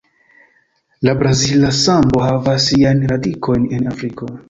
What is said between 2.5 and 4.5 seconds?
siajn radikojn en Afriko.